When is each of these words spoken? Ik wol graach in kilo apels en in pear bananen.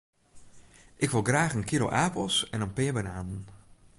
Ik 1.03 1.09
wol 1.11 1.23
graach 1.29 1.55
in 1.57 1.67
kilo 1.71 1.87
apels 2.03 2.35
en 2.53 2.61
in 2.65 2.73
pear 2.75 2.93
bananen. 2.95 3.41